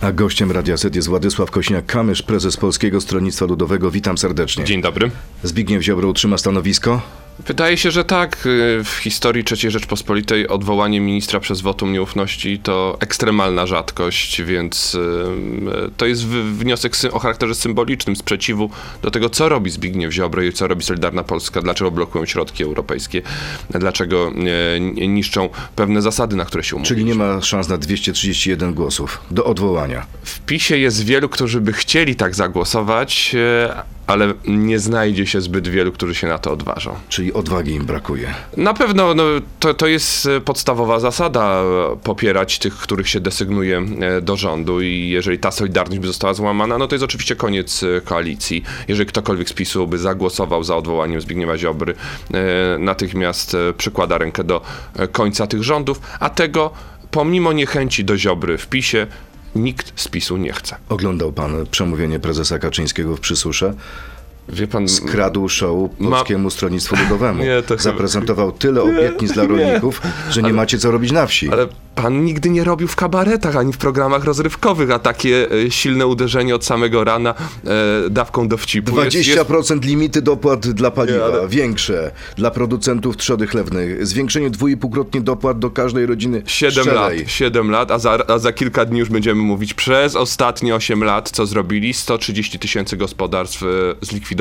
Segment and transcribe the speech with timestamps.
[0.00, 3.90] A gościem Radia Z jest Władysław Kośniak-Kamysz, prezes Polskiego Stronnictwa Ludowego.
[3.90, 4.64] Witam serdecznie.
[4.64, 5.10] Dzień dobry.
[5.42, 7.02] Zbigniew Ziobro utrzyma stanowisko?
[7.46, 8.46] Wydaje się, że tak.
[8.46, 15.00] Y, w historii III Rzeczpospolitej odwołanie ministra przez wotum nieufności to ekstremalna rzadkość, więc y,
[15.96, 18.70] to jest wniosek o charakterze symbolicznym sprzeciwu
[19.02, 23.22] do tego, co robi Zbigniew Ziobro i co robi Solidarna Polska, dlaczego blokują środki europejskie,
[23.70, 24.32] dlaczego
[25.08, 26.96] niszczą pewne zasady, na które się umówiliśmy.
[26.96, 30.06] Czyli nie ma szans na 231 głosów do odwołania.
[30.22, 35.68] W PiSie jest wielu, którzy by chcieli tak zagłosować, y, ale nie znajdzie się zbyt
[35.68, 36.94] wielu, którzy się na to odważą.
[37.08, 38.34] Czyli odwagi im brakuje.
[38.56, 39.24] Na pewno no,
[39.60, 44.80] to, to jest e, podstawowa zasada e, popierać tych, których się desygnuje e, do rządu
[44.80, 48.62] i jeżeli ta solidarność by została złamana, no to jest oczywiście koniec koalicji.
[48.88, 51.94] Jeżeli ktokolwiek z PiSu by zagłosował za odwołaniem Zbigniewa Ziobry,
[52.78, 54.60] natychmiast przykłada rękę do
[55.12, 56.70] końca tych rządów, a tego
[57.10, 59.06] pomimo niechęci do Ziobry w PiSie
[59.56, 60.76] nikt z PiSu nie chce.
[60.88, 63.74] Oglądał pan przemówienie prezesa Kaczyńskiego w Przysusze?
[64.52, 66.50] Wie pan, skradł show Polskiemu Ma...
[66.50, 67.42] Stronnictwu Ludowemu.
[67.44, 71.50] Nie, Zaprezentował tyle obietnic dla rolników, że nie ale, macie co robić na wsi.
[71.50, 76.06] Ale pan nigdy nie robił w kabaretach ani w programach rozrywkowych, a takie e, silne
[76.06, 77.34] uderzenie od samego rana
[78.06, 78.92] e, dawką dowcipu.
[78.92, 79.84] 20% jest, jest...
[79.84, 81.48] limity dopłat dla paliwa, nie, ale...
[81.48, 87.90] większe dla producentów trzody chlewnych, zwiększenie dwójpółkrotnie dopłat do każdej rodziny 7 lat, 7 lat,
[87.90, 91.94] a za, a za kilka dni już będziemy mówić przez ostatnie 8 lat, co zrobili,
[91.94, 93.66] 130 tysięcy gospodarstw e,
[94.00, 94.37] zlikwidowanych,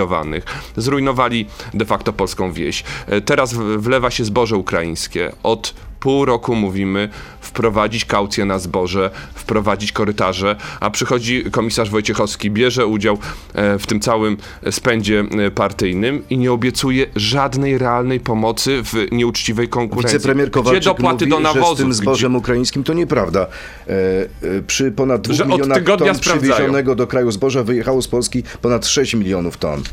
[0.78, 2.84] zrujnowali de facto polską wieś.
[3.08, 7.10] E, teraz wlewa się zboże ukraińskie od pół roku mówimy
[7.58, 13.18] wprowadzić kaucję na zboże, wprowadzić korytarze, a przychodzi komisarz Wojciechowski, bierze udział
[13.54, 14.38] e, w tym całym
[14.72, 20.18] spędzie e, partyjnym i nie obiecuje żadnej realnej pomocy w nieuczciwej konkurencji.
[20.18, 21.70] Wicepremier Kowalczyk Gdzie dopłaty mówi, do nawozów?
[21.70, 22.40] Że z tym zbożem Gdzie?
[22.40, 23.42] ukraińskim to nieprawda.
[23.42, 28.88] E, e, przy ponad 2 milionach ton przywiezionego do kraju zboża wyjechało z Polski ponad
[28.88, 29.84] 6 milionów ton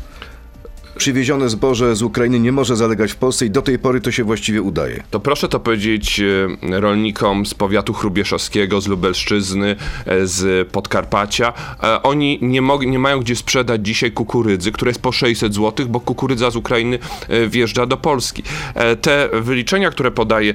[0.97, 4.23] przywiezione zboże z Ukrainy nie może zalegać w Polsce i do tej pory to się
[4.23, 5.03] właściwie udaje.
[5.11, 9.75] To proszę to powiedzieć e, rolnikom z powiatu chrubieszowskiego, z Lubelszczyzny,
[10.05, 11.53] e, z Podkarpacia.
[11.83, 15.99] E, oni nie, nie mają gdzie sprzedać dzisiaj kukurydzy, która jest po 600 zł, bo
[15.99, 16.99] kukurydza z Ukrainy
[17.47, 18.43] wjeżdża do Polski.
[19.01, 20.53] Te wyliczenia, które podaje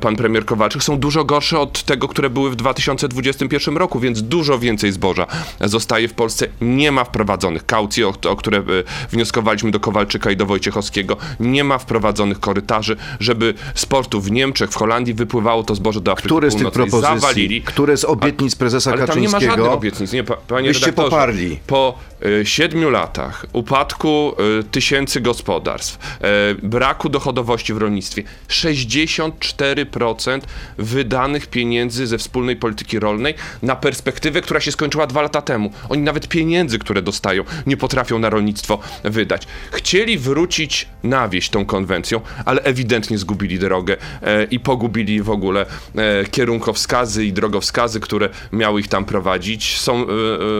[0.00, 4.58] pan premier Kowalczyk są dużo gorsze od tego, które były w 2021 roku, więc dużo
[4.58, 5.26] więcej zboża
[5.60, 6.46] zostaje w Polsce.
[6.60, 8.62] Nie ma wprowadzonych kaucji, o, o które
[9.10, 11.16] wnioskowaliśmy do Kowalczyka i do Wojciechowskiego.
[11.40, 16.12] Nie ma wprowadzonych korytarzy, żeby z portu w Niemczech, w Holandii wypływało to zboże do
[16.12, 17.62] Afryki Które z tych propozycji, zawalili.
[17.62, 19.32] które z obietnic prezesa ale, ale Kaczyńskiego?
[19.32, 20.12] tam nie ma żadnych obietnic.
[20.12, 21.58] Nie, panie byście poparli.
[21.66, 30.40] Po y, siedmiu latach upadku y, tysięcy gospodarstw, y, braku dochodowości w rolnictwie, 64%
[30.78, 35.72] wydanych pieniędzy ze wspólnej polityki rolnej na perspektywę, która się skończyła dwa lata temu.
[35.88, 39.46] Oni nawet pieniędzy, które dostają, nie potrafią na rolnictwo wydać.
[39.70, 45.66] Chcieli wrócić na wieś tą konwencją, ale ewidentnie zgubili drogę e, i pogubili w ogóle
[45.96, 49.80] e, kierunkowskazy i drogowskazy, które miały ich tam prowadzić.
[49.80, 50.06] Są e, e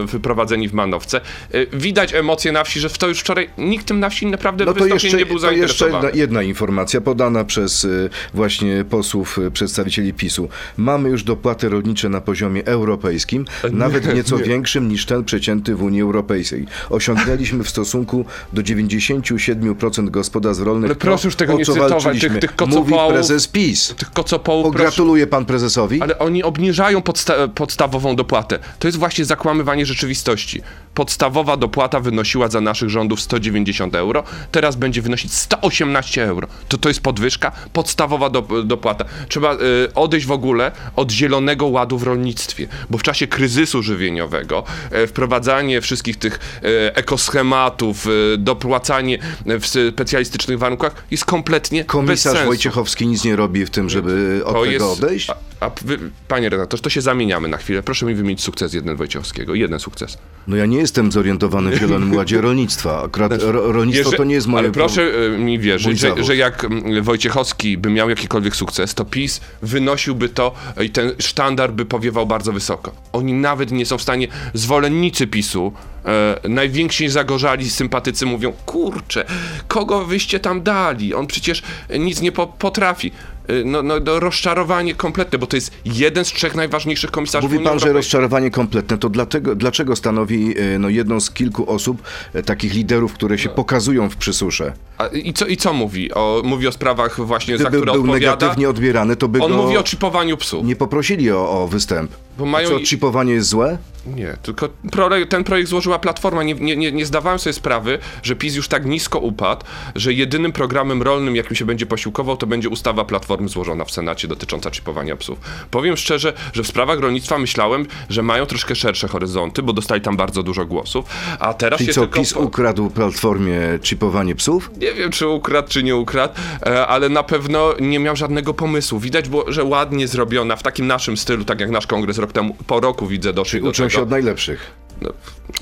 [0.05, 1.21] wyprowadzeni w manowce.
[1.51, 4.65] E, widać emocje na wsi, że w to już wczoraj nikt tym na wsi naprawdę
[4.65, 7.87] no to jeszcze, nie był to jeszcze jedna, jedna informacja podana przez e,
[8.33, 10.49] właśnie posłów, przedstawicieli PiSu.
[10.77, 14.43] Mamy już dopłaty rolnicze na poziomie europejskim, nawet nieco nie.
[14.43, 16.65] większym niż ten przecięty w Unii Europejskiej.
[16.89, 20.89] Osiągnęliśmy w stosunku do 90 97% gospodarstw rolnych.
[20.89, 22.89] Ale proszę już tego nie cytować, tych, tych kocopołów.
[22.89, 23.95] Mówi prezes PiS.
[23.97, 24.65] Tych kocopołów.
[24.65, 26.01] Pogratuluje pan prezesowi?
[26.01, 28.59] Ale oni obniżają podsta podstawową dopłatę.
[28.79, 30.61] To jest właśnie zakłamywanie rzeczywistości.
[30.93, 36.47] Podstawowa dopłata wynosiła za naszych rządów 190 euro, teraz będzie wynosić 118 euro.
[36.67, 37.51] To to jest podwyżka?
[37.73, 39.05] Podstawowa do, dopłata.
[39.27, 39.57] Trzeba y,
[39.95, 44.63] odejść w ogóle od zielonego ładu w rolnictwie, bo w czasie kryzysu żywieniowego
[45.03, 52.23] y, wprowadzanie wszystkich tych y, ekoschematów, y, dopłat opłacanie w specjalistycznych warunkach jest kompletnie Komisarz
[52.23, 52.45] bez sensu.
[52.47, 55.29] Wojciechowski nic nie robi w tym, żeby od to tego jest, odejść?
[55.29, 57.83] A, a wy, panie redaktor, to się zamieniamy na chwilę.
[57.83, 59.55] Proszę mi wymienić sukces jeden Wojciechowskiego.
[59.55, 60.17] Jeden sukces.
[60.47, 63.03] No ja nie jestem zorientowany w Zielonym Ładzie rolnictwa.
[63.03, 64.63] Akurat znaczy, rolnictwo to nie jest moje...
[64.63, 66.65] Ale proszę e, mi wierzyć, że, że, jak
[67.01, 72.53] Wojciechowski by miał jakikolwiek sukces, to PiS wynosiłby to i ten sztandar by powiewał bardzo
[72.53, 72.91] wysoko.
[73.13, 75.73] Oni nawet nie są w stanie, zwolennicy PiSu,
[76.05, 79.25] e, najwięksi zagorzali sympatycy mówią, kurczę,
[79.67, 81.13] kogo wyście tam dali?
[81.13, 81.63] On przecież
[81.99, 83.11] nic nie po potrafi.
[83.49, 87.57] y, no, no, no, rozczarowanie kompletne, bo to jest jeden z trzech najważniejszych komisarzy Mówi
[87.57, 88.97] Unii pan, że rozczarowanie kompletne.
[88.97, 92.01] To dlatego, dlaczego stanowi e, no, jedną z kilku osób,
[92.33, 93.41] e, takich liderów, które No.
[93.41, 94.73] się pokazują w przysusze?
[94.97, 96.13] A, i, co, I co mówi?
[96.13, 98.31] O, mówi o sprawach właśnie, za Gdyby które był odpowiada.
[98.35, 100.65] negatywnie odbierany, to by On mówi o chipowaniu psów.
[100.65, 102.11] nie poprosili o, o występ.
[102.37, 103.77] Bo mają Co, i- chipowanie jest złe?
[104.05, 106.43] Nie, tylko prole- ten projekt złożyła Platforma.
[106.43, 109.65] Nie, nie, nie, zdawałem sobie sprawy, że PiS już tak nisko upadł,
[109.95, 114.27] że jedynym programem rolnym, jakim się będzie posiłkował, to będzie ustawa Platformy złożona w Senacie
[114.27, 115.39] dotycząca chipowania psów.
[115.71, 120.17] Powiem szczerze, że w sprawach rolnictwa myślałem, że mają troszkę szersze horyzonty, bo dostali tam
[120.17, 121.05] bardzo dużo głosów,
[121.39, 122.19] a teraz Czyli się co, tylko...
[122.19, 124.71] PiS ukradł Platformie chipowanie psów?
[124.77, 126.33] Nie wiem, czy ukradł, czy nie ukradł,
[126.65, 128.99] e, ale na pewno nie miał żadnego pomysłu.
[128.99, 132.55] Widać było, że ładnie zrobiona, w takim naszym stylu, tak jak nasz kongres rok temu,
[132.67, 133.92] po roku widzę doszli do tego.
[133.93, 134.82] Się od najlepszych.
[135.01, 135.09] No,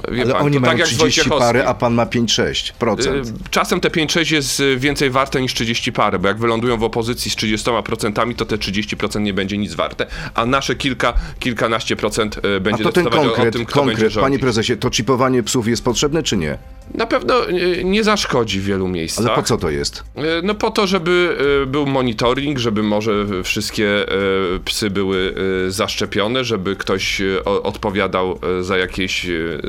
[0.07, 1.39] Ale pan, oni mają tak jak z 30 Wojciechowskim.
[1.39, 2.99] pary, a pan ma 5-6%.
[3.07, 7.31] Y, Czasem te 5-6 jest więcej warte niż 30 pary, bo jak wylądują w opozycji
[7.31, 12.55] z 30%, to te 30% nie będzie nic warte, a nasze kilka, kilkanaście procent y,
[12.57, 15.43] A będzie to ten decydować o- konkret, tym, kto będzie konkret, panie prezesie, to chipowanie
[15.43, 16.57] psów jest potrzebne czy nie?
[16.93, 19.25] Na pewno y, nie zaszkodzi w wielu miejscach.
[19.25, 20.03] Ale po co to jest?
[20.43, 21.37] No po to, żeby
[21.67, 24.05] był monitoring, żeby może wszystkie
[24.65, 25.33] psy były
[25.67, 29.61] zaszczepione, żeby ktoś odpowiadał za jakieś y,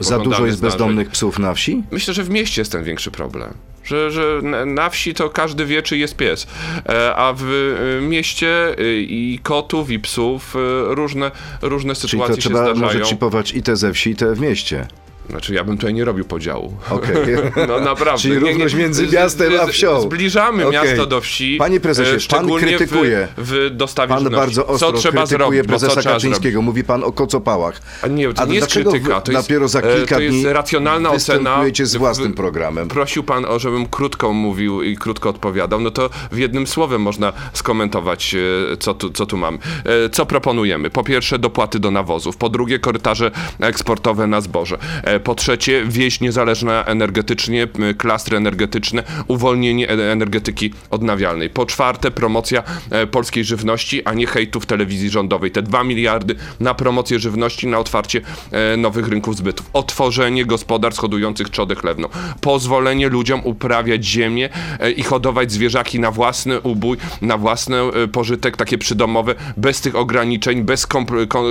[0.00, 0.78] Za dużo jest zdarzenia.
[0.78, 1.82] bezdomnych psów na wsi?
[1.90, 3.54] Myślę, że w mieście jest ten większy problem.
[3.84, 6.46] Że, że na- wsi to każdy wie, czy jest pies.
[6.88, 11.30] E, A w e, mieście e, i kotów, i psów e, różne,
[11.62, 12.86] różne Czyli sytuacje to się trzeba zdarzają.
[12.86, 14.86] może chipować i te ze wsi, i te w mieście.
[15.30, 16.76] Znaczy, ja bym tutaj nie robił podziału.
[16.90, 17.12] Okej.
[17.68, 18.22] No naprawdę.
[18.22, 20.00] Czyli równość między miastem a wsią.
[20.00, 20.80] Zbliżamy Okej.
[20.88, 21.56] miasto do wsi.
[21.58, 23.28] Panie prezesie, e, pan krytykuje.
[23.36, 24.40] W, w dostawie Pan żywności.
[24.40, 25.80] bardzo ostro Co trzeba krytykuje zrobić?
[25.80, 26.10] co prezesa?
[26.10, 26.62] Kaczyńskiego.
[26.62, 27.80] Mówi pan o kocopałach.
[28.02, 30.44] A nie, to A nie jest krytyka, to jest, dopiero za e, kilka to jest
[30.44, 31.60] racjonalna ocena.
[31.82, 32.88] z własnym programem?
[32.88, 37.32] Prosił pan, o, żebym krótko mówił i krótko odpowiadał, no to w jednym słowem można
[37.52, 38.34] skomentować,
[38.72, 39.58] e, co tu, co tu mamy.
[39.84, 40.90] E, Co proponujemy?
[40.90, 43.30] Po pierwsze dopłaty do nawozów, po drugie korytarze
[43.60, 44.78] eksportowe na zboże,
[45.20, 47.68] po trzecie wieś niezależna energetycznie,
[47.98, 54.60] klastry energetyczne, uwolnienie e- energetyki odnawialnej, po czwarte promocja e, polskiej żywności, a nie hejtu
[54.60, 55.50] w telewizji rządowej.
[55.50, 58.20] Te dwa miliardy na promocję żywności, na otwarcie
[58.52, 62.08] e, nowych rynków zbytów, otworzenie gospodarstw hodujących trzodę chlewną,
[62.40, 64.48] pozwolenie ludziom uprawiać ziemię
[64.96, 67.76] i hodować zwierzaki na własny ubój, na własny
[68.12, 71.44] pożytek, takie przydomowe, bez tych ograniczeń, bez kompl- kon-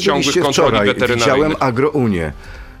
[0.00, 1.18] ciągłych kontroli weterynaryjnych.
[1.18, 2.32] Widziałem Agrounię.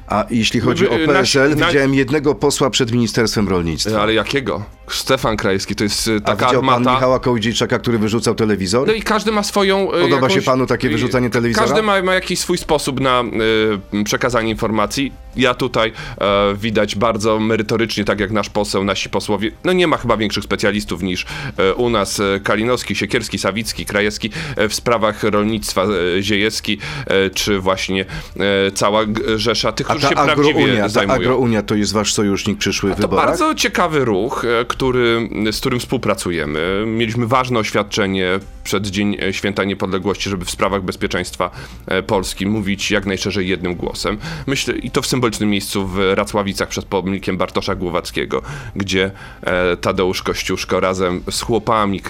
[0.08, 4.02] A jeśli chodzi Wy- o nasi- PSL, nasi- widziałem jednego posła przed Ministerstwem Rolnictwa.
[4.02, 4.64] Ale jakiego?
[4.88, 6.94] Stefan Krajewski, to jest A taka pan armata.
[6.94, 8.86] Michała Kołodziejczaka, który wyrzucał telewizor?
[8.86, 9.86] No i każdy ma swoją.
[9.86, 11.66] Podoba jakąś, się panu takie wyrzucanie telewizora?
[11.66, 13.24] Każdy ma, ma jakiś swój sposób na
[14.00, 15.12] e, przekazanie informacji.
[15.36, 19.50] Ja tutaj e, widać bardzo merytorycznie, tak jak nasz poseł, nasi posłowie.
[19.64, 24.30] No nie ma chyba większych specjalistów niż e, u nas e, Kalinowski, Siekierski, Sawicki, Krajewski
[24.68, 25.86] w sprawach rolnictwa,
[26.20, 26.78] Ziejewski,
[27.34, 28.04] czy właśnie
[28.74, 29.00] cała
[29.36, 31.18] rzesza tych, A którzy się prawdziwie agrounia, zajmują.
[31.20, 33.26] agrounia to jest wasz sojusznik przyszły w To wyborach?
[33.26, 36.84] bardzo ciekawy ruch, e, który, z którym współpracujemy.
[36.86, 38.28] Mieliśmy ważne oświadczenie
[38.64, 41.50] przed Dzień Święta Niepodległości, żeby w sprawach bezpieczeństwa
[41.86, 44.18] e, Polski mówić jak najszerzej jednym głosem.
[44.46, 48.42] Myślę, i to w symbolicznym miejscu w Racławicach przed pomnikiem Bartosza Głowackiego,
[48.76, 49.10] gdzie
[49.42, 52.00] e, Tadeusz Kościuszko razem z chłopami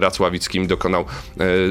[0.00, 1.04] racławickimi dokonał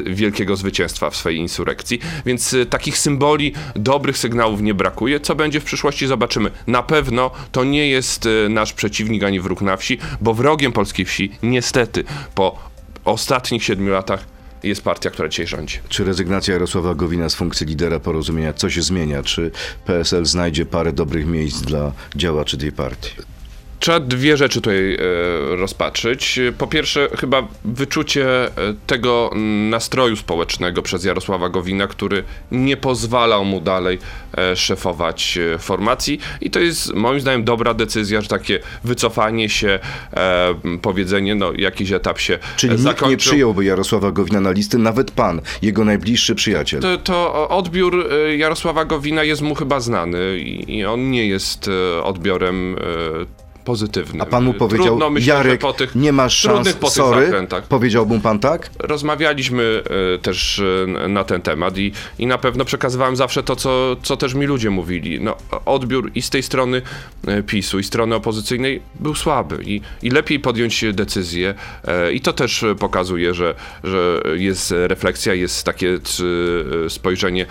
[0.05, 1.99] wielkiego zwycięstwa w swojej insurrekcji.
[2.25, 5.19] Więc takich symboli, dobrych sygnałów nie brakuje.
[5.19, 6.51] Co będzie w przyszłości, zobaczymy.
[6.67, 11.05] Na pewno to nie jest e, nasz przeciwnik ani wróg na wsi, bo wrogiem polskiej
[11.05, 12.03] wsi niestety
[12.35, 12.59] po
[13.05, 14.25] ostatnich siedmiu latach
[14.63, 15.79] jest partia, która dzisiaj rządzi.
[15.89, 19.23] Czy rezygnacja Jarosława Gowina z funkcji lidera porozumienia coś zmienia?
[19.23, 19.51] Czy
[19.85, 23.38] PSL znajdzie parę dobrych miejsc dla działaczy tej partii?
[23.79, 24.97] Trzeba dwie rzeczy tutaj e,
[25.55, 26.39] rozpatrzyć.
[26.57, 28.49] Po pierwsze, chyba wyczucie e,
[28.87, 29.31] tego
[29.69, 33.99] nastroju społecznego przez Jarosława Gowina, który nie pozwalał mu dalej
[34.37, 39.79] e, szefować formacji i to jest moim zdaniem dobra decyzja, że takie wycofanie się,
[40.81, 43.17] powiedzenie, no jakiś etap się Czyli e, nikt nie zakończył.
[43.17, 46.81] przyjąłby Jarosława Gowina na listy, nawet pan, jego najbliższy przyjaciel.
[46.81, 51.69] To, to odbiór Jarosława Gowina jest mu chyba znany i, i on nie jest
[52.03, 52.75] odbiorem
[53.69, 54.21] pozytywnym.
[54.21, 57.21] A pan mu powiedział, myślę, że Jarek, po tych nie masz szans, po sorry.
[57.25, 57.67] zakrętach.
[57.67, 58.69] Powiedział mu pan tak?
[58.79, 59.83] Rozmawialiśmy
[60.15, 64.17] e, też e, na ten temat i, i na pewno przekazywałem zawsze to, co, co
[64.17, 65.19] też mi ludzie mówili.
[65.21, 65.35] No,
[65.65, 66.81] odbiór i z tej strony
[67.27, 71.53] e, PiSu, i strony opozycyjnej był słaby i, i lepiej podjąć decyzję.
[72.13, 75.99] I to też pokazuje, że, że jest refleksja, jest takie
[76.89, 77.45] spojrzenie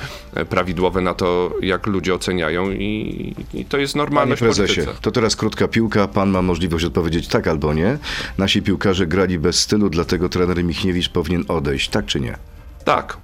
[0.48, 5.10] prawidłowe na to, jak ludzie oceniają i, i to jest Panie normalność w prezesie, to
[5.10, 6.07] teraz krótka piłka.
[6.08, 7.98] A pan ma możliwość odpowiedzieć tak albo nie.
[8.38, 12.36] Nasi piłkarze grali bez stylu, dlatego trener Michniewicz powinien odejść, tak czy nie?
[12.84, 13.16] Tak.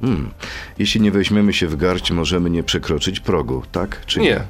[0.00, 0.30] Hmm.
[0.78, 4.26] Jeśli nie weźmiemy się w garść, możemy nie przekroczyć progu, tak czy nie?
[4.26, 4.42] Nie.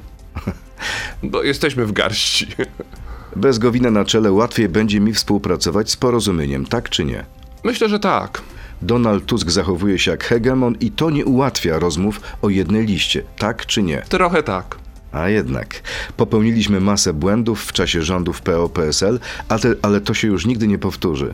[1.31, 2.47] Bo jesteśmy w garści.
[3.35, 7.25] Bez Gowina na czele łatwiej będzie mi współpracować z porozumieniem, tak czy nie?
[7.63, 8.41] Myślę, że tak.
[8.81, 13.65] Donald Tusk zachowuje się jak hegemon i to nie ułatwia rozmów o jednej liście, tak
[13.65, 14.01] czy nie?
[14.09, 14.82] Trochę tak.
[15.13, 15.81] A jednak,
[16.17, 21.33] popełniliśmy masę błędów w czasie rządów PO-PSL, ale, ale to się już nigdy nie powtórzy.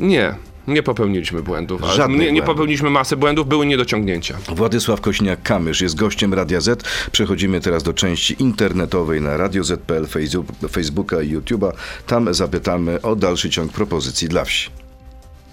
[0.00, 0.34] Nie.
[0.68, 1.82] Nie popełniliśmy błędów.
[1.94, 4.36] Żadnych Nie, nie popełniliśmy masy błędów, były niedociągnięcia.
[4.48, 6.82] Władysław Kośniak-Kamysz jest gościem Radia Z.
[7.12, 10.06] Przechodzimy teraz do części internetowej na Radio Z.pl,
[10.70, 11.72] Facebooka i YouTube'a.
[12.06, 14.70] Tam zapytamy o dalszy ciąg propozycji dla wsi.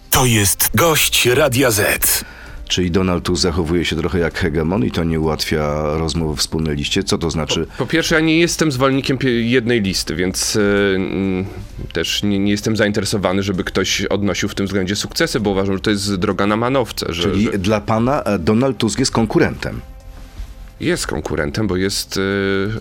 [0.10, 2.26] To jest gość Radia Z.
[2.72, 6.76] Czyli Donald Tusk zachowuje się trochę jak hegemon i to nie ułatwia rozmów o wspólnej
[6.76, 7.04] liście.
[7.04, 7.68] Co to znaczy?
[7.78, 10.62] Po pierwsze, ja nie jestem zwolennikiem jednej listy, więc y,
[10.96, 11.46] mm,
[11.94, 15.82] też nie, nie jestem zainteresowany, żeby ktoś odnosił w tym względzie sukcesy, bo uważam, że
[15.82, 19.82] to jest droga na manowce, że, Czyli że dla pana e, Donald Tusk jest konkurentem.
[20.82, 22.20] Jest konkurentem, bo jest y,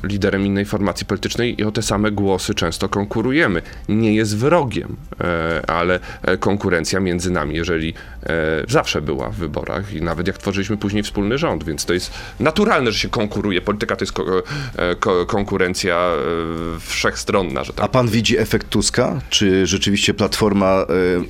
[0.03, 3.63] liderem innej formacji politycznej i o te same głosy często konkurujemy.
[3.89, 8.31] Nie jest wrogiem, e, ale e, konkurencja między nami, jeżeli e,
[8.69, 12.93] zawsze była w wyborach i nawet jak tworzyliśmy później wspólny rząd, więc to jest naturalne,
[12.93, 13.61] że się konkuruje.
[13.61, 14.43] Polityka to jest ko-
[14.77, 19.21] e, ko- konkurencja e, wszechstronna, że tak A pan widzi efekt Tuska?
[19.31, 20.87] Czy rzeczywiście Platforma e,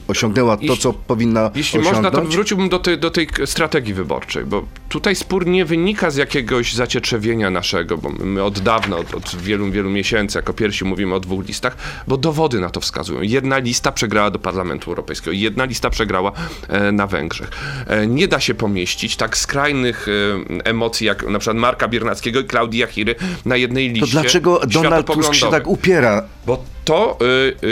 [0.08, 2.04] osiągnęła to, Jeśli- co powinna Jeśli osiągnąć?
[2.04, 6.16] można, to wróciłbym do tej, do tej strategii wyborczej, bo tutaj spór nie wynika z
[6.16, 11.14] jakiegoś zacietrzewienia naszego, bo my od dawna, od, od wielu, wielu miesięcy, jako pierwsi mówimy
[11.14, 11.76] o dwóch listach,
[12.06, 13.22] bo dowody na to wskazują.
[13.22, 16.32] Jedna lista przegrała do Parlamentu Europejskiego, jedna lista przegrała
[16.68, 17.50] e, na Węgrzech.
[17.86, 22.44] E, nie da się pomieścić tak skrajnych e, emocji, jak na przykład Marka Biernackiego i
[22.44, 23.14] Klaudii Jachiry
[23.44, 26.22] na jednej To liście dlaczego Donald Tusk się tak upiera?
[26.46, 27.18] Bo to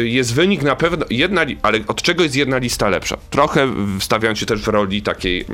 [0.05, 3.17] jest wynik na pewno, jedna, ale od czego jest jedna lista lepsza?
[3.31, 3.69] Trochę
[4.01, 5.45] wstawiając się też w roli takiej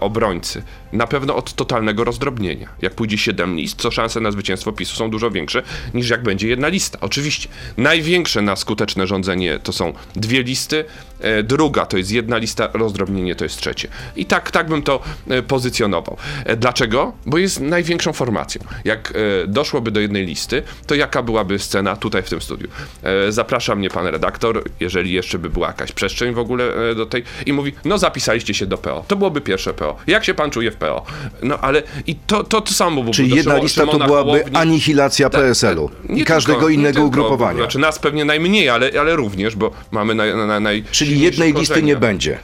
[0.00, 0.62] obrońcy.
[0.92, 2.59] Na pewno od totalnego rozdrobnienia.
[2.82, 5.62] Jak pójdzie 7 list, to szanse na zwycięstwo PiSu są dużo większe
[5.94, 6.98] niż jak będzie jedna lista.
[7.00, 7.48] Oczywiście.
[7.76, 10.84] Największe na skuteczne rządzenie to są dwie listy,
[11.20, 13.88] e, druga to jest jedna lista, rozdrobnienie to jest trzecie.
[14.16, 16.16] I tak, tak bym to e, pozycjonował.
[16.44, 17.12] E, Dlaczego?
[17.26, 18.62] Bo jest największą formacją.
[18.84, 19.12] Jak
[19.44, 22.68] e, doszłoby do jednej listy, to jaka byłaby scena tutaj w tym studiu?
[23.02, 27.06] E, Zaprasza mnie pan redaktor, jeżeli jeszcze by była jakaś przestrzeń w ogóle e, do
[27.06, 29.04] tej i mówi, no zapisaliście się do PO.
[29.08, 29.96] To byłoby pierwsze PO.
[30.06, 31.04] Jak się pan czuje w PO?
[31.42, 34.30] No ale i to, to, to samo by Czyli było do jedna lista to byłaby
[34.30, 34.56] Hołowni.
[34.56, 36.16] anihilacja Tak, PSL-u tak.
[36.16, 37.58] i każdego tylko- innego tylko, ugrupowania.
[37.58, 41.82] Znaczy nas pewnie najmniej, ale, ale również, bo mamy naj, naj, naj Czyli jednej listy
[41.82, 42.38] nie będzie.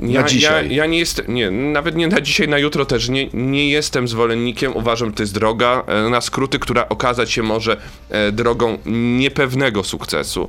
[0.00, 0.68] Ja, na dzisiaj.
[0.70, 4.08] Ja, ja nie jestem, nie, nawet nie na dzisiaj, na jutro też nie, nie jestem
[4.08, 4.76] zwolennikiem.
[4.76, 7.76] Uważam, to jest droga e, na skróty, która okazać się może
[8.10, 10.48] e, drogą niepewnego sukcesu.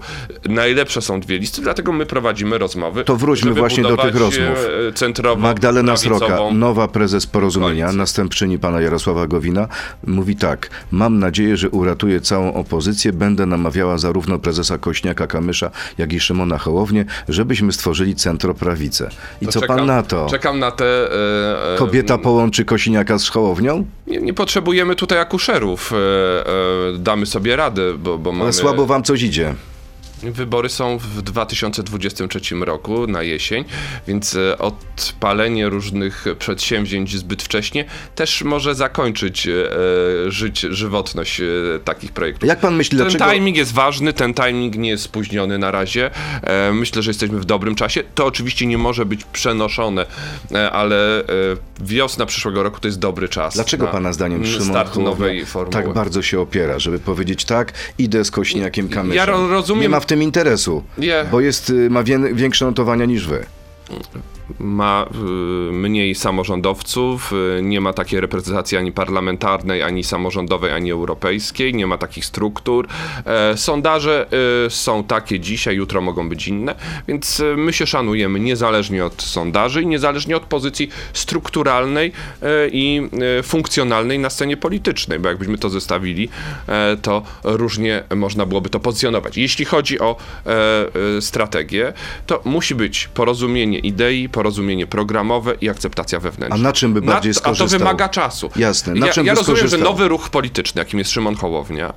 [0.49, 3.03] Najlepsze są dwie listy, dlatego my prowadzimy rozmowy.
[3.03, 4.57] To wróćmy właśnie do tych rozmów.
[4.89, 7.97] e, Centrową, Magdalena Sroka, nowa prezes Porozumienia, koalicję.
[7.97, 9.67] następczyni pana Jarosława Gowina,
[10.07, 10.69] mówi tak.
[10.91, 13.13] Mam nadzieję, że uratuje całą opozycję.
[13.13, 19.09] Będę namawiała zarówno prezesa Kośniaka-Kamysza, jak i Szymona Hołownię, żebyśmy stworzyli centroprawicę.
[19.41, 20.27] I To co czekam, pan na to?
[20.29, 20.85] Czekam na te...
[20.85, 23.85] e, e, Kobieta połączy Kosiniaka z Hołownią?
[24.07, 25.91] Nie, nie potrzebujemy tutaj akuszerów.
[25.93, 28.43] E, e, damy sobie radę, bo, bo mamy...
[28.43, 29.53] Ale słabo wam coś idzie.
[30.31, 33.65] Wybory są w 2023 roku na jesień,
[34.07, 39.51] więc e, odpalenie różnych przedsięwzięć zbyt wcześnie też może zakończyć e,
[40.31, 41.45] żyć, żywotność e,
[41.83, 42.49] takich projektów.
[42.49, 43.31] Jak pan myśli, Ten dlaczego...
[43.31, 46.11] timing jest ważny, ten timing nie jest spóźniony na razie.
[46.73, 48.03] Myślę, że jesteśmy w dobrym czasie.
[48.15, 50.05] To oczywiście nie może być przenoszone,
[50.71, 51.23] ale
[51.81, 53.53] wiosna przyszłego roku to jest dobry czas.
[53.53, 55.73] Dlaczego na pana zdaniem Szymon nowej formuły?
[55.73, 59.17] tak bardzo się opiera, żeby powiedzieć tak, idę z Kośniakiem Kamyszem.
[59.17, 61.25] Ja ro- rozumiem- Nie ma w tym interesu, Nie.
[61.31, 63.45] bo jest, y, ma wię- większe notowania niż wy.
[64.59, 65.05] Ma
[65.69, 71.87] y, mniej samorządowców, y, nie ma takiej reprezentacji ani parlamentarnej, ani samorządowej, ani europejskiej, nie
[71.87, 72.87] ma takich struktur.
[73.25, 74.27] E, sondaże
[74.67, 76.75] y, są takie dzisiaj, jutro mogą być inne,
[77.07, 82.11] więc my się szanujemy niezależnie od sondaży i niezależnie od pozycji strukturalnej
[82.71, 83.01] i
[83.43, 86.29] funkcjonalnej na scenie politycznej, bo jakbyśmy to zestawili,
[86.67, 89.37] e, to różnie można byłoby to pozycjonować.
[89.37, 91.93] Jeśli chodzi o e, strategię,
[92.25, 96.55] to musi być porozumienie idei, porozumienie programowe i akceptacja wewnętrzna.
[96.55, 97.79] A na czym by Na- bardziej A to skorzystał?
[97.79, 98.49] wymaga czasu.
[98.55, 98.93] Jasne.
[98.93, 99.91] Na ja czym ja rozumiem, że skorzystał?
[99.91, 101.93] nowy ruch polityczny, jakim jest Szymon Hołownia,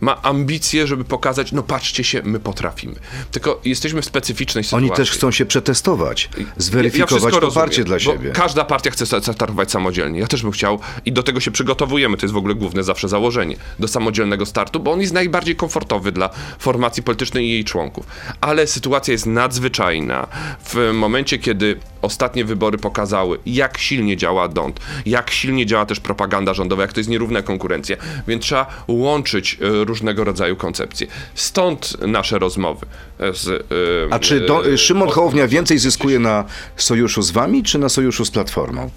[0.00, 2.94] ma ambicje, żeby pokazać, no patrzcie się, my potrafimy.
[3.30, 4.88] Tylko jesteśmy w specyficznej sytuacji.
[4.88, 8.30] Oni też chcą się przetestować, zweryfikować wszystko poparcie rozumiem, dla siebie.
[8.30, 10.20] Każda partia chce sta- startować samodzielnie.
[10.20, 12.16] Ja też bym chciał i do tego się przygotowujemy.
[12.16, 16.12] To jest w ogóle główne zawsze założenie do samodzielnego startu, bo on jest najbardziej komfortowy
[16.12, 18.06] dla formacji politycznej i jej członków.
[18.40, 20.26] Ale sytuacja jest nadzwyczajna.
[20.64, 26.54] W momencie, kiedy ostatnie wybory pokazały, jak silnie działa DONT, jak silnie działa też propaganda
[26.54, 27.96] rządowa, jak to jest nierówna konkurencja,
[28.28, 31.06] więc trzeba łączyć e, różnego rodzaju koncepcje.
[31.34, 32.86] Stąd nasze rozmowy
[33.18, 33.48] z.
[33.48, 36.44] e, A czy do, e, Szymon Hołownia więcej zyskuje na
[36.76, 38.90] sojuszu z wami, czy na sojuszu z Platformą?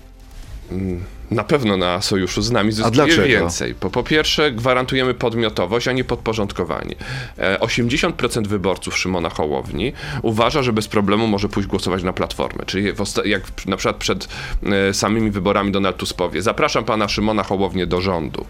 [1.32, 3.76] Na pewno na sojuszu z nami zyskuje więcej.
[3.76, 6.96] Po, po pierwsze, gwarantujemy podmiotowość, a nie podporządkowanie.
[7.38, 12.66] E, 80% wyborców Szymona Hołowni uważa, że bez problemu może pójść głosować na Platformę.
[12.66, 12.94] Czyli
[13.26, 14.28] jak na przykład przed
[14.64, 18.46] e, samymi wyborami Donald Tusk powie, zapraszam pana Szymona Hołownię do rządu,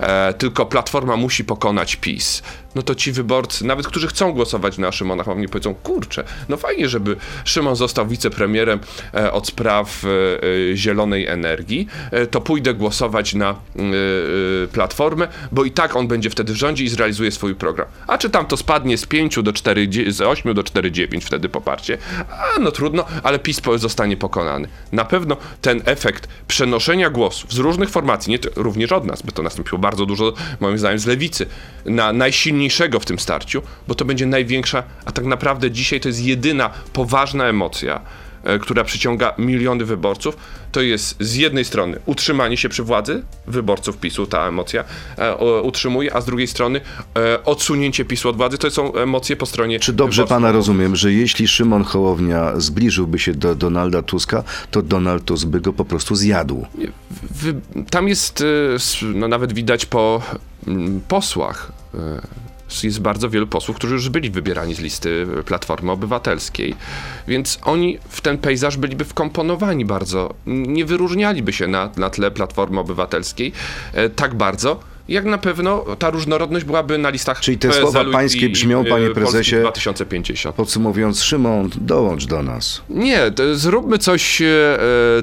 [0.00, 2.42] e, tylko Platforma musi pokonać PiS.
[2.74, 6.88] No to ci wyborcy, nawet którzy chcą głosować na Szymona Hołownię, powiedzą, kurczę, no fajnie,
[6.88, 8.80] żeby Szymon został wicepremierem
[9.14, 10.08] e, od spraw e,
[10.72, 16.08] e, zielonej energii, e, to pójdę głosować na e, e, Platformę, bo i tak on
[16.08, 17.88] będzie wtedy w rządzie i zrealizuje swój program.
[18.06, 21.98] A czy tam to spadnie z 5 do 4, z 8 do 4,9 wtedy poparcie?
[22.28, 24.68] A no trudno, ale PiS zostanie pokonany.
[24.92, 29.42] Na pewno ten efekt przenoszenia głosów z różnych formacji, nie, również od nas, bo to
[29.42, 31.46] nastąpiło bardzo dużo, moim zdaniem, z lewicy,
[31.84, 36.20] na najsilniejszego w tym starciu, bo to będzie największa, a tak naprawdę dzisiaj to jest
[36.20, 38.00] jedyna poważna emocja,
[38.60, 40.36] która przyciąga miliony wyborców,
[40.72, 44.84] to jest z jednej strony utrzymanie się przy władzy, wyborców PiSu ta emocja
[45.18, 46.80] e, utrzymuje, a z drugiej strony
[47.16, 50.36] e, odsunięcie PiSu od władzy, to są emocje po stronie Czy dobrze wyborców.
[50.36, 55.60] pana rozumiem, że jeśli Szymon Hołownia zbliżyłby się do Donalda Tuska, to Donald Tusk by
[55.60, 56.66] go po prostu zjadł?
[57.90, 58.44] Tam jest,
[59.14, 60.22] no nawet widać po
[60.66, 61.72] mm, posłach,
[62.82, 66.74] jest bardzo wielu posłów, którzy już byli wybierani z listy Platformy Obywatelskiej.
[67.28, 70.34] Więc oni w ten pejzaż byliby wkomponowani bardzo.
[70.46, 73.52] Nie wyróżnialiby się na, na tle Platformy Obywatelskiej
[73.92, 78.46] e, tak bardzo, jak na pewno ta różnorodność byłaby na listach Czyli te słowa pańskie
[78.46, 80.56] i- brzmią, e, panie prezesie, 2050.
[80.56, 82.82] Podsumowując, Szymon, dołącz do nas.
[82.90, 83.20] Nie,
[83.54, 84.46] zróbmy coś, e,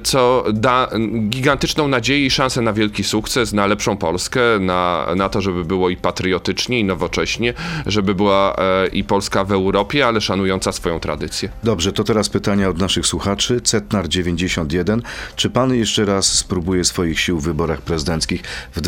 [0.04, 0.90] co da
[1.30, 5.90] gigantyczną nadzieję i szansę na wielki sukces, na lepszą Polskę, na, na to, żeby było
[5.90, 7.54] i patriotycznie, i nowocześnie,
[7.86, 11.50] żeby była e, i Polska w Europie, ale szanująca swoją tradycję.
[11.64, 13.60] Dobrze, to teraz pytania od naszych słuchaczy.
[13.64, 15.02] Cetnar91.
[15.36, 18.42] Czy pan jeszcze raz spróbuje swoich sił w wyborach prezydenckich
[18.76, 18.82] w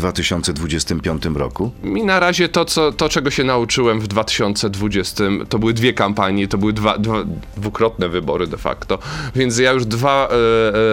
[0.84, 1.70] 2025 roku?
[1.82, 6.48] Mi na razie to, co, to, czego się nauczyłem w 2020, to były dwie kampanie,
[6.48, 7.16] to były dwa, dwa,
[7.56, 8.98] dwukrotne wybory de facto,
[9.34, 10.28] więc ja już dwa,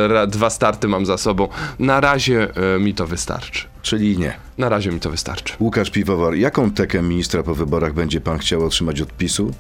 [0.10, 1.48] e, e, dwa starty mam za sobą.
[1.80, 3.68] Na razie e, mi to wystarczy.
[3.82, 4.34] Czyli nie.
[4.58, 5.54] Na razie mi to wystarczy.
[5.60, 9.52] Łukasz Piwowar, jaką tekę ministra po wyborach będzie pan chciał otrzymać od PiSu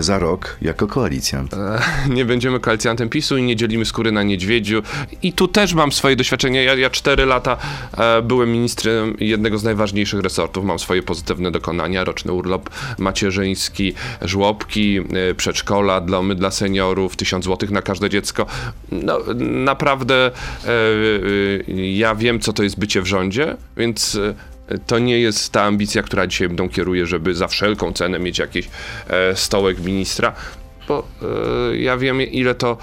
[0.00, 1.54] za rok jako koalicjant?
[2.16, 4.82] nie będziemy koalicjantem PiSu i nie dzielimy skóry na niedźwiedziu.
[5.22, 6.62] I tu też mam swoje doświadczenia.
[6.62, 7.56] Ja, ja cztery lata
[7.98, 10.64] e, byłem ministrem jednego z najważniejszych resortów.
[10.64, 12.04] Mam swoje pozytywne dokonania.
[12.04, 18.46] Roczny urlop macierzyński, żłobki, e, przedszkola, domy dla seniorów, tysiąc złotych na każde dziecko.
[18.92, 19.18] No,
[19.64, 20.30] naprawdę e,
[20.68, 24.18] e, ja wiem, co to jest bycie w rządzie, więc...
[24.86, 28.68] To nie jest ta ambicja, która dzisiaj mną kieruje, żeby za wszelką cenę mieć jakiś
[29.08, 30.32] e, stołek ministra,
[30.88, 31.08] bo
[31.72, 32.76] e, ja wiem, ile to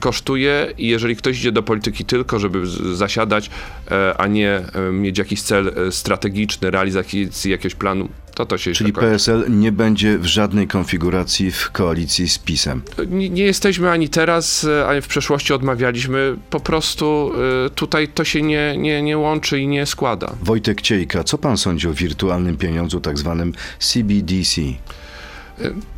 [0.00, 3.50] kosztuje i jeżeli ktoś idzie do polityki tylko, żeby zasiadać,
[3.90, 9.10] e, a nie mieć jakiś cel strategiczny, realizacji jakiegoś planu, to to się Czyli kończy.
[9.10, 12.82] PSL nie będzie w żadnej konfiguracji w koalicji z PiSem.
[13.06, 16.36] Nie, nie jesteśmy ani teraz, e, ani w przeszłości odmawialiśmy.
[16.50, 17.32] Po prostu
[17.66, 20.34] e, tutaj to się nie, nie, nie łączy i nie składa.
[20.42, 24.60] Wojtek Ciejka, co pan sądzi o wirtualnym pieniądzu, tak zwanym CBDC?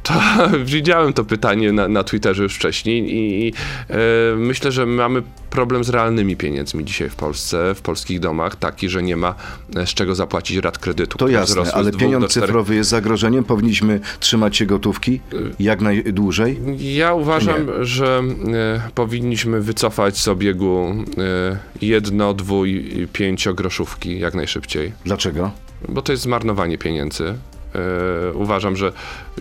[0.02, 0.14] To,
[0.64, 3.52] widziałem to pytanie na, na Twitterze już wcześniej i, i
[3.90, 3.96] e,
[4.36, 9.02] myślę, że mamy problem z realnymi pieniędzmi dzisiaj w Polsce, w polskich domach, taki, że
[9.02, 9.34] nie ma
[9.76, 11.18] e, z czego zapłacić rat kredytu.
[11.18, 13.44] To jasne, ale pieniądz cyfrowy jest zagrożeniem.
[13.44, 15.20] Powinniśmy trzymać się gotówki
[15.60, 16.60] jak najdłużej.
[16.78, 18.22] Ja uważam, że
[18.54, 25.50] e, powinniśmy wycofać z obiegu e, jedno, dwój, i pięciogroszówki jak najszybciej, Dlaczego?
[25.88, 27.34] bo to jest zmarnowanie pieniędzy.
[27.74, 28.92] E, uważam, że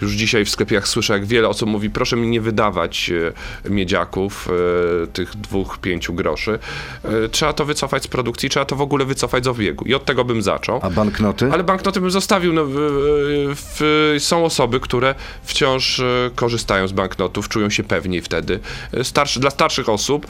[0.02, 3.12] już dzisiaj w sklepach słyszę, jak wiele osób mówi, proszę mi nie wydawać
[3.66, 4.50] e, miedziaków,
[5.04, 6.60] e, tych dwóch, pięciu groszy.
[7.32, 9.86] Trzeba to wycofać z produkcji, trzeba to w ogóle wycofać z obiegu.
[9.86, 10.80] I od tego bym zaczął.
[10.84, 11.50] A banknoty?
[11.52, 12.54] Ale banknoty bym zostawił.
[12.54, 12.72] No, w,
[13.56, 16.02] w, są osoby, które wciąż
[16.36, 18.60] korzystają z banknotów, czują się pewniej wtedy.
[19.04, 20.28] Starszy, dla starszych osób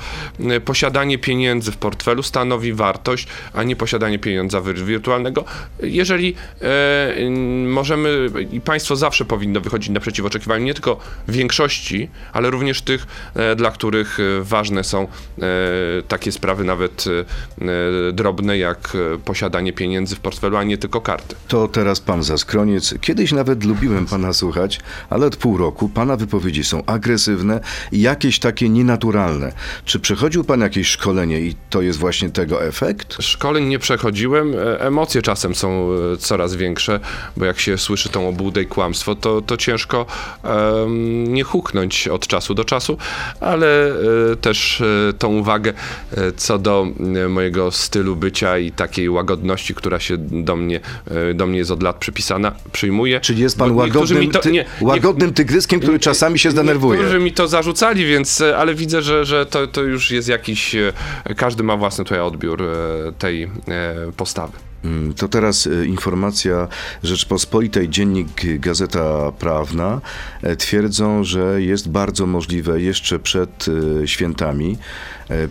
[0.65, 5.45] posiadanie pieniędzy w portfelu stanowi wartość, a nie posiadanie pieniądza wir- wirtualnego.
[5.83, 12.49] Jeżeli e, m, możemy, i państwo zawsze powinno wychodzić naprzeciw oczekiwaniom nie tylko większości, ale
[12.49, 15.07] również tych, e, dla których e, ważne są e,
[16.07, 17.05] takie sprawy nawet
[18.13, 21.35] drobne, jak posiadanie pieniędzy w portfelu, a nie tylko karty.
[21.47, 22.93] To teraz pan Zaskroniec.
[23.01, 27.59] Kiedyś nawet lubiłem pana słuchać, ale od pół roku pana wypowiedzi są agresywne
[27.91, 29.51] i jakieś takie nienaturalne.
[29.85, 33.17] Czy przechodził pan jakieś szkolenie i to jest właśnie tego efekt?
[33.19, 36.99] Szkoleń nie przechodziłem, emocje czasem są coraz większe,
[37.37, 40.05] bo jak się słyszy tą obłudę i kłamstwo, to, to ciężko
[40.43, 42.97] em, nie huknąć od czasu do czasu,
[43.39, 43.67] ale
[44.31, 45.73] e, też e, tą uwagę
[46.17, 46.87] e, co do
[47.29, 50.79] mojego stylu bycia i takiej łagodności, która się do mnie,
[51.35, 53.19] do mnie jest od lat przypisana, przyjmuję.
[53.19, 56.99] Czyli jest pan łagodnym, to- ty, nie- nie- łagodnym tygryskiem, który czasami się zdenerwuje?
[56.99, 60.75] Niektórzy mi to zarzucali, więc, ale widzę, że, że to, to już jest jakiś,
[61.37, 62.63] każdy ma własny tutaj odbiór
[63.19, 63.49] tej
[64.17, 64.53] postawy.
[64.85, 66.67] Mm, To teraz e, informacja
[67.03, 70.01] Rzeczpospolitej, dziennik Gazeta Prawna
[70.41, 73.65] e, twierdzą, że jest bardzo możliwe jeszcze przed
[74.03, 74.77] e, świętami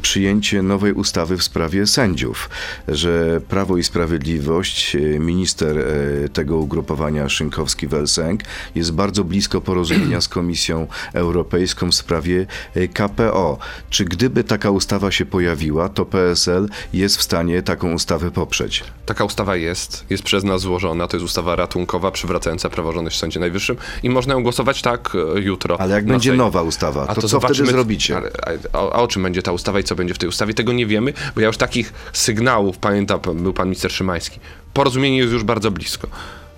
[0.02, 2.50] przyjęcie nowej ustawy w sprawie sędziów,
[2.88, 8.40] że Prawo i Sprawiedliwość, e, minister e, tego ugrupowania Szynkowski-Welsenk
[8.74, 13.58] jest bardzo blisko porozumienia z Komisją Europejską w sprawie e, KPO.
[13.90, 18.84] Czy gdyby taka ustawa się pojawiła, to PSL jest w stanie taką ustawę poprzeć?
[19.06, 23.40] Taka ustawa jest, jest przez nas złożona, to jest ustawa ratunkowa przywracająca praworządność w Sądzie
[23.40, 25.80] Najwyższym i można ją głosować tak e, jutro.
[25.80, 26.44] Ale jak będzie Sejmie.
[26.44, 28.16] nowa ustawa, to, co wtedy zrobicie?
[28.16, 28.30] Ale,
[28.72, 30.86] a, a o czym będzie ta ustawa i co będzie w tej ustawie, tego nie
[30.86, 34.40] wiemy, bo ja już takich sygnałów, pamiętam, był pan minister Szymański.
[34.72, 36.08] Porozumienie jest już bardzo blisko.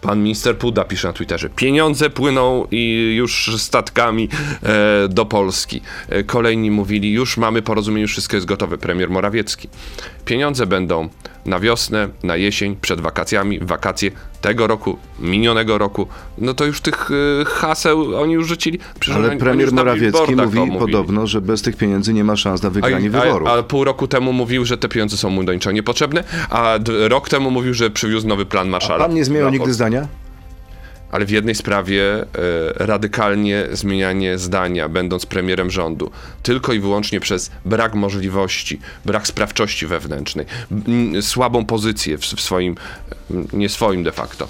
[0.00, 4.28] Pan minister Puda pisze na Twitterze, pieniądze płyną i już statkami
[4.62, 5.80] e, do Polski.
[6.08, 8.78] E, kolejni mówili, już mamy porozumienie, już wszystko jest gotowe.
[8.78, 9.68] Premier Morawiecki.
[10.24, 11.08] Pieniądze będą
[11.46, 14.10] na wiosnę, na jesień, przed wakacjami, wakacje
[14.42, 16.06] tego roku, minionego roku.
[16.38, 18.78] No to już tych e, haseł oni już rzucili.
[19.00, 23.08] Przecież Ale premier Morawiecki mówi podobno, że bez tych pieniędzy nie ma szans na wygranie
[23.08, 23.48] A, wyborów.
[23.48, 26.78] a, a pół roku temu mówił, że te pieniądze są mu do niczego niepotrzebne, a
[27.08, 29.04] rok temu mówił, że przywiózł nowy plan Marszala.
[29.04, 30.06] Pan nie zmieniał nigdy zdania?
[31.12, 32.24] Ale w jednej sprawie e,
[32.74, 36.10] radykalnie zmienianie zdania, będąc premierem rządu,
[36.42, 40.46] tylko i wyłącznie przez brak możliwości, brak sprawczości wewnętrznej,
[41.20, 42.74] słabą pozycję w, swoim,
[43.30, 44.48] m, nie swoim de facto,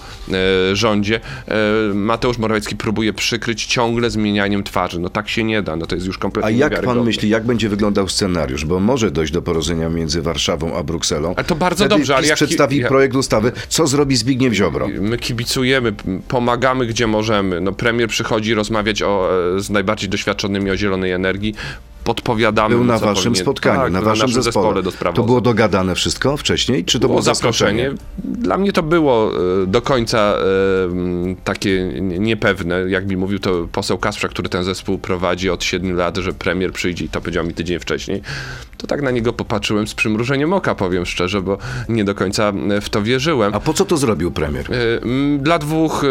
[0.72, 5.01] e, rządzie, e, Mateusz Morawiecki próbuje przykryć ciągle zmienianiem twarzy.
[5.01, 7.44] No tak się nie da, no to jest już kompletnie A jak pan myśli, jak
[7.44, 8.64] będzie wyglądał scenariusz?
[8.64, 11.35] Bo może dojść do porozumienia między Warszawą a Brukselą.
[11.37, 13.53] Ale to bardzo Wtedy dobrze, ale PiS jaki- przedstawi ja- projekt ustawy.
[13.68, 14.88] Co zrobi Zbigniew Ziobro?
[15.01, 16.03] My kibicujemy, p-
[16.52, 17.60] pomagamy gdzie możemy.
[17.60, 21.54] No, premier przychodzi rozmawiać o, e, z najbardziej doświadczonymi o zielonej energii.
[22.04, 24.82] Podpowiadamy Był na co waszym powinien- spotkaniu, tak, na waszym naszym zespole.
[24.82, 26.84] do spraw To było dogadane wszystko wcześniej?
[26.84, 27.90] Czy to było, było zaproszenie.
[28.24, 29.30] Dla mnie to było
[29.62, 30.34] e, do końca e,
[31.44, 32.84] takie niepewne.
[32.88, 36.72] Jak mi mówił to poseł Kasprza, który ten zespół prowadzi od 7 lat, że premier
[36.72, 38.22] przyjdzie i to powiedział mi tydzień wcześniej.
[38.82, 42.88] To tak na niego popatrzyłem z przymrużeniem oka, powiem szczerze, bo nie do końca w
[42.90, 43.54] to wierzyłem.
[43.54, 44.66] A po co to zrobił premier?
[44.72, 46.04] E, Dla dwóch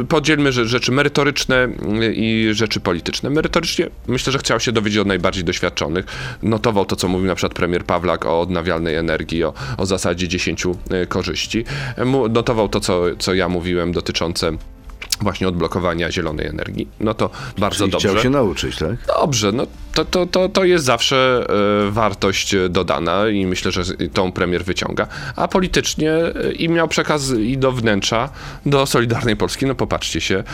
[0.00, 1.68] e, podzielmy rze- rzeczy merytoryczne
[2.14, 3.30] i rzeczy polityczne.
[3.30, 6.04] Merytorycznie myślę, że chciał się dowiedzieć od najbardziej doświadczonych.
[6.42, 10.64] Notował to, co mówił na przykład premier Pawlak o odnawialnej energii, o, o zasadzie 10
[10.90, 11.64] e, korzyści.
[12.30, 14.52] Notował to, co, co ja mówiłem dotyczące
[15.22, 16.88] właśnie odblokowania zielonej energii.
[17.00, 18.08] No to bardzo Czyli dobrze.
[18.08, 18.96] chciał się nauczyć, tak?
[19.06, 21.46] Dobrze, no to, to, to, to jest zawsze
[21.88, 23.82] e, wartość e, dodana i myślę, że
[24.12, 25.06] tą premier wyciąga.
[25.36, 28.28] A politycznie e, i miał przekaz i do wnętrza,
[28.66, 29.66] do Solidarnej Polski.
[29.66, 30.44] No popatrzcie się,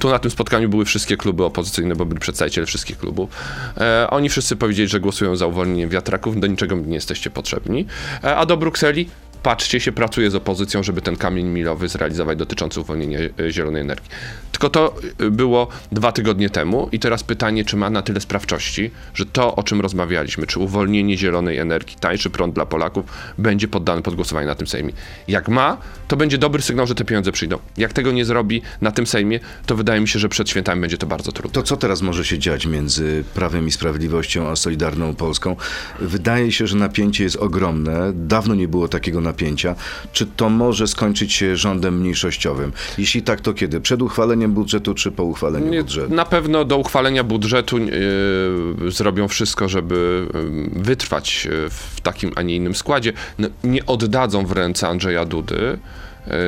[0.00, 3.30] tu na tym spotkaniu były wszystkie kluby opozycyjne, bo byli przedstawiciele wszystkich klubów.
[3.76, 7.86] E, oni wszyscy powiedzieli, że głosują za uwolnieniem wiatraków, do niczego nie jesteście potrzebni.
[8.24, 9.08] E, a do Brukseli
[9.42, 14.10] patrzcie się, pracuje z opozycją, żeby ten kamień milowy zrealizować dotyczący uwolnienia e, zielonej energii.
[14.52, 18.90] Tylko to e, było dwa tygodnie temu i teraz pytanie, czy ma na tyle sprawczości,
[19.14, 23.04] że to, o czym rozmawialiśmy, czy uwolnienie zielonej energii, tańszy prąd dla Polaków,
[23.38, 24.92] będzie poddane pod głosowanie na tym Sejmie.
[25.28, 25.76] Jak ma,
[26.08, 27.58] to będzie dobry sygnał, że te pieniądze przyjdą.
[27.76, 30.98] Jak tego nie zrobi na tym Sejmie, to wydaje mi się, że przed świętami będzie
[30.98, 31.52] to bardzo trudne.
[31.52, 35.56] To co teraz może się dziać między Prawem i Sprawiedliwością a Solidarną Polską?
[36.00, 38.12] Wydaje się, że napięcie jest ogromne.
[38.14, 39.74] Dawno nie było takiego napięcia.
[40.12, 42.72] Czy to może skończyć się rządem mniejszościowym?
[42.98, 43.80] Jeśli tak, to kiedy?
[43.80, 46.14] Przed uchwaleniem budżetu, czy po uchwaleniu Nie, budżetu?
[46.14, 50.26] Na pewno do uchwalenia budżetu yy, zrobią wszystko, żeby
[50.74, 53.12] yy, wytrwać yy, w takim, a nie innym składzie.
[53.38, 55.78] No, nie oddadzą w ręce Andrzeja Dudy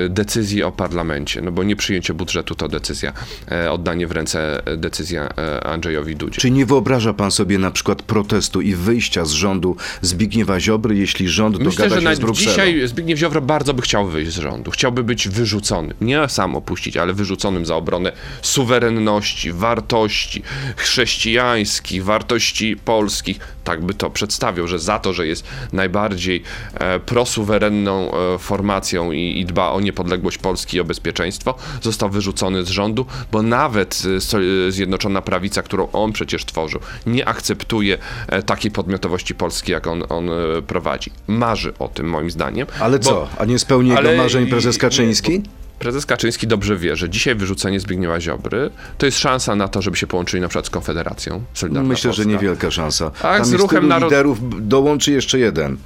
[0.09, 3.13] decyzji o parlamencie, no bo nie przyjęcie budżetu to decyzja,
[3.51, 5.29] yy, oddanie w ręce yy, decyzja
[5.63, 6.41] Andrzejowi Dudzie.
[6.41, 11.29] Czy nie wyobraża pan sobie na przykład protestu i wyjścia z rządu Zbigniewa Ziobry, jeśli
[11.29, 12.51] rząd Myślę, dogada że się na z Brukselą?
[12.51, 14.71] dzisiaj Zbigniew Ziobro bardzo by chciał wyjść z rządu.
[14.71, 15.95] Chciałby być wyrzucony.
[16.01, 18.13] Nie sam opuścić, ale wyrzuconym za obronę
[18.43, 20.43] suwerenności, wartości
[20.77, 23.39] chrześcijańskich, wartości polskich.
[23.65, 26.43] Tak by to przedstawiał, że za to, że jest najbardziej
[26.75, 32.65] e, prosuwerenną e, formacją i, i dba o niepodległość Polski i o bezpieczeństwo, został wyrzucony
[32.65, 38.43] z rządu, bo nawet so- e, Zjednoczona Prawica, którą on przecież tworzył, nie akceptuje e,
[38.43, 41.11] takiej podmiotowości Polski, jak on, on e, prowadzi.
[41.27, 42.67] Marzy o tym, moim zdaniem.
[42.81, 43.29] Ale Bo- co?
[43.39, 45.43] A nie spełni jego marzeń prezes nie, Kaczyński?
[45.81, 49.97] Prezes Kaczyński dobrze wie, że dzisiaj wyrzucenie Zbigniewa Ziobry to jest szansa na to, żeby
[49.97, 52.33] się połączyli na przykład z Konfederacją Solidarna Myślę, że Polska.
[52.33, 53.11] niewielka szansa.
[53.23, 55.77] A Tam z ruchem narod- liderów, dołączy jeszcze jeden.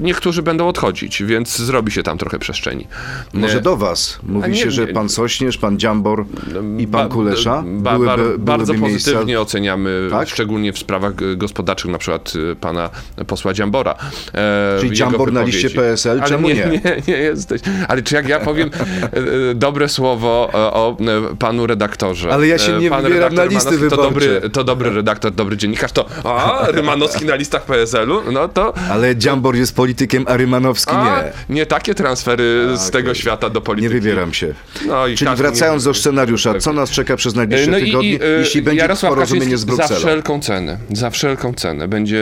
[0.00, 2.86] Niektórzy będą odchodzić, więc zrobi się tam trochę przestrzeni.
[3.34, 4.18] Może E, do was.
[4.22, 6.24] Mówi nie- się, że nie- pan Sośnierz, pan Dziambor
[6.78, 9.10] i pan Ba- Kulesza ba- byłyby, ba- byłyby bardzo miejsca...
[9.10, 10.28] pozytywnie oceniamy, Tak?
[10.28, 12.90] szczególnie w sprawach gospodarczych, na przykład y, pana
[13.26, 13.94] posła Dziambora.
[14.34, 16.18] e, Czyli Dziambor na liście PSL?
[16.20, 16.66] Ale Czemu nie, nie?
[16.84, 17.60] nie, nie jesteś.
[17.88, 18.70] Ale czy jak ja powiem
[19.54, 20.96] dobre słowo e, o
[21.32, 22.30] e, panu redaktorze.
[22.32, 25.32] Ale ja się e, nie pan wybieram na listy Rymanowski to dobry, to dobry redaktor,
[25.32, 30.36] dobry dziennikarz, to a, Rymanowski na listach PSL-u, no to Ale Dziambor jest politykiem, a
[30.36, 31.54] Rymanowski a, nie.
[31.54, 32.92] nie takie transfery z okej.
[32.92, 33.94] tego świata do Nie polityki.
[33.94, 34.54] wybieram się.
[34.86, 38.10] No i Czyli wracając nie- do scenariusza, co nas czeka przez najbliższe No i, tygodnie,
[38.10, 39.88] i, e, jeśli będzie Jarosław porozumienie z Brukselą?
[39.88, 42.18] Za wszelką cenę, za wszelką cenę będzie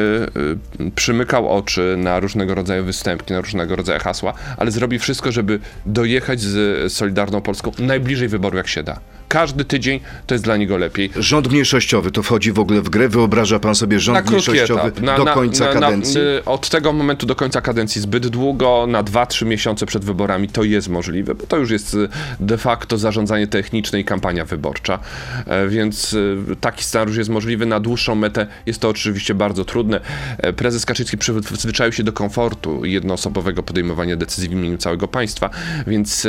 [0.81, 5.61] y, przymykał oczy na różnego rodzaju występki, na różnego rodzaju hasła, ale zrobi wszystko, żeby
[5.87, 9.01] dojechać z Solidarną Polską najbliżej wyboru jak się da.
[9.29, 11.11] Każdy tydzień to jest dla niego lepiej.
[11.17, 13.09] Rząd mniejszościowy to wchodzi w ogóle w grę?
[13.09, 15.01] Wyobraża pan sobie Na rząd krótki mniejszościowy etap.
[15.01, 16.15] Na, do na- końca na, kadencji?
[16.15, 20.49] Na, y, od tego momentu do końca kadencji zbyt długo, na 2-3 miesiące przed wyborami
[20.49, 22.09] to jest możliwe, bo to już jest y,
[22.41, 24.99] de facto zarządzanie techniczne i kampania wyborcza,
[25.47, 27.67] E, więc y, taki scenariusz jest możliwy.
[27.67, 30.01] Na dłuższą metę jest to oczywiście bardzo trudne.
[30.39, 35.51] E, Prezes Kaczyński przyzwyczaił się do komfortu jednoosobowego podejmowania decyzji w imieniu całego państwa,
[35.87, 36.27] więc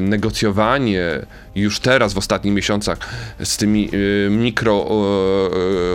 [0.00, 1.02] negocjowanie
[1.56, 2.98] już teraz w ostatnich miesiącach
[3.44, 4.86] z tymi y, mikro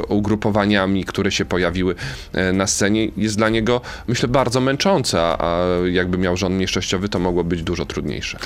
[0.08, 1.96] ugrupowaniami, które się pojawiły
[2.34, 7.20] e, na scenie, jest dla niego, myślę, bardzo męczące, a jakby miał rząd mniejszościowy, to
[7.20, 8.40] mogło być dużo trudniejsze.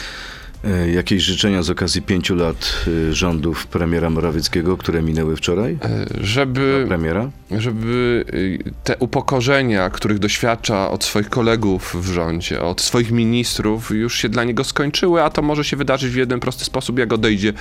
[0.65, 2.73] E, Jakieś życzenia z okazji pięciu lat
[3.09, 5.77] e, rządów premiera Morawieckiego, które minęły wczoraj?
[5.83, 7.29] E, Żeby, Premiera?
[7.51, 14.17] żeby y, te upokorzenia, których doświadcza od swoich kolegów w rządzie, od swoich ministrów, już
[14.17, 17.53] się dla niego skończyły, a to może się wydarzyć w jeden prosty sposób, jak odejdzie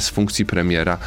[0.00, 0.98] z funkcji premiera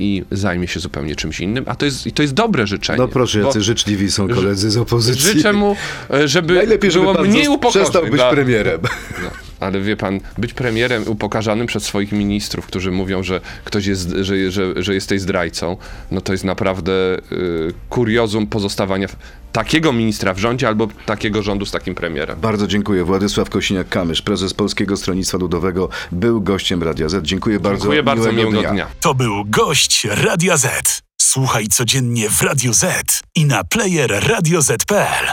[0.00, 1.64] i zajmie się zupełnie czymś innym.
[1.66, 2.98] A to jest, i to jest dobre życzenie.
[2.98, 5.32] No proszę, jacy życzliwi są koledzy z opozycji.
[5.32, 5.76] Życzę mu,
[6.24, 7.82] żeby Najlepiej, żeby było mniej upokorzeń.
[7.82, 8.80] przestał być dla- premierem.
[9.22, 14.10] No, ale wie pan, być premierem upokarzanym przez swoich ministrów, którzy mówią, że ktoś jest,
[14.20, 15.76] że, że, że jesteś zdrajcą,
[16.10, 16.92] no to jest naprawdę
[17.32, 19.16] y, kuriozum pozostawania w-
[19.52, 22.40] takiego ministra w rządzie albo takiego rządu z takim premierem.
[22.40, 23.04] Bardzo dziękuję.
[23.04, 27.24] Władysław Kosiniak-Kamysz, prezes Polskiego Stronnictwa Ludowego, był gościem Radia Z.
[27.26, 27.78] Dziękuję bardzo.
[27.78, 28.86] Dziękuję bardzo, miłego miłego dnia.
[29.00, 31.00] To był gość Radia Z.
[31.22, 35.26] Słuchaj codziennie w Radio Z i na player radioz.pl.